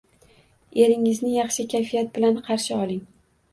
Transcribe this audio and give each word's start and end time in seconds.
Eringizni 0.85 1.35
yaxshi 1.35 1.67
kayfiyat 1.75 2.11
bilan 2.19 2.43
qarshi 2.51 2.77
oling. 2.83 3.07